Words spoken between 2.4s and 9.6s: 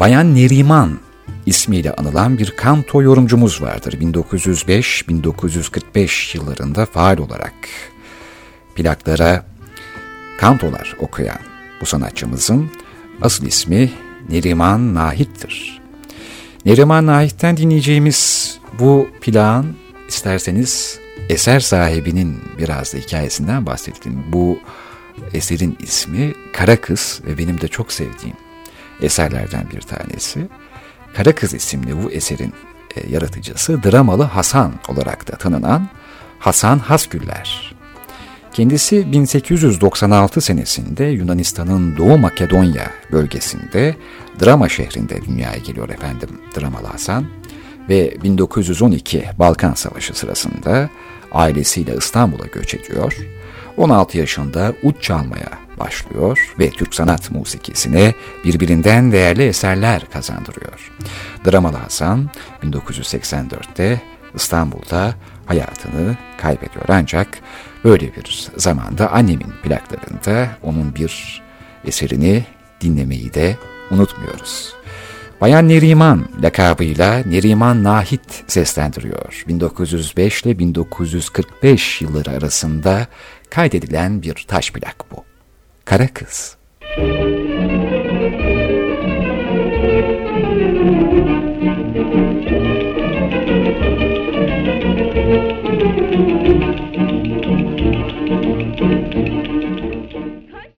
kanto yorumcumuz vardır. 1905-1945 yıllarında faal olarak plaklara